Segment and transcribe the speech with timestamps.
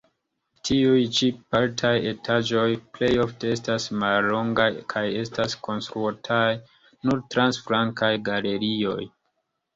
[0.67, 2.63] Tiuj ĉi partaj etaĝoj
[2.95, 6.41] plejofte estas mallongaj kaj estas konstruataj
[6.81, 8.99] nur trans flankaj galerioj.